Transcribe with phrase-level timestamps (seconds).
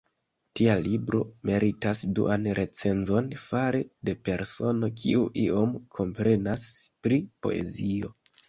[0.59, 1.19] Tia libro
[1.49, 6.69] meritas duan recenzon fare de persono kiu iom komprenas
[7.05, 8.15] pri poezio!